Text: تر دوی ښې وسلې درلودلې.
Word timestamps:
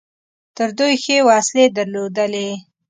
تر 0.57 0.69
دوی 0.77 0.93
ښې 1.03 1.17
وسلې 1.29 1.65
درلودلې. 1.77 2.49